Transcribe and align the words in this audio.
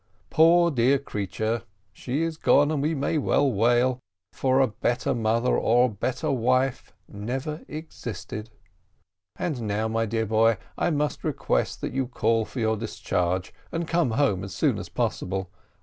Poor 0.31 0.71
dear 0.71 0.97
creature! 0.97 1.61
she 1.93 2.23
is 2.23 2.35
gone, 2.35 2.71
and 2.71 2.81
we 2.81 2.95
may 2.95 3.19
well 3.19 3.51
wail, 3.53 3.99
for 4.33 4.59
a 4.59 4.65
better 4.65 5.13
mother 5.13 5.55
or 5.55 5.85
a 5.85 5.89
better 5.89 6.31
wife 6.31 6.91
never 7.07 7.61
existed. 7.67 8.49
And 9.35 9.61
now, 9.61 9.87
my 9.87 10.07
dear 10.07 10.25
boy, 10.25 10.57
I 10.75 10.89
must 10.89 11.23
request 11.23 11.81
that 11.81 11.93
you 11.93 12.07
call 12.07 12.45
for 12.45 12.59
your 12.59 12.77
discharge, 12.77 13.53
and 13.71 13.87
come 13.87 14.09
home 14.17 14.43
as 14.43 14.55
soon 14.55 14.79
as 14.79 14.89
possible. 14.89 15.51